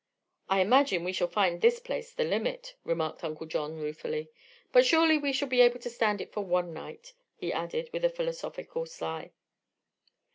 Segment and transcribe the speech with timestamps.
[0.49, 4.31] "I imagine we shall find this place 'the limit'," remarked Uncle John ruefully.
[4.71, 8.03] "But surely we shall be able to stand it for one night," he added, with
[8.03, 9.29] a philosophic sigh.